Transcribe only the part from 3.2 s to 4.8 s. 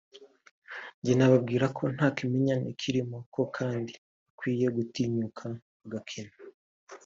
ko kandi bakwiye